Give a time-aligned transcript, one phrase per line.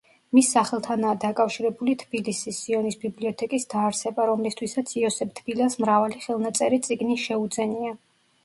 [0.35, 7.97] მის სახელთანაა დაკავშირებული თბილისის სიონის ბიბლიოთეკის დაარსება, რომლისთვისაც იოსებ თბილელს მრავალი ხელნაწერი წიგნი შეუძენია.